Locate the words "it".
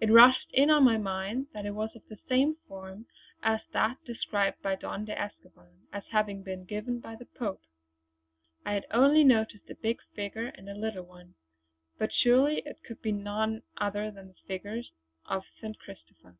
0.00-0.10, 1.66-1.70, 12.66-12.82